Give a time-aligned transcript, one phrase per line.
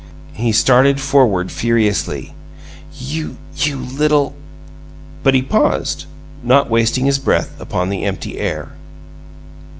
[0.33, 2.33] He started forward furiously.
[2.97, 4.33] "You you you little"
[5.23, 6.07] But he paused,
[6.41, 8.69] not wasting his breath upon the empty air.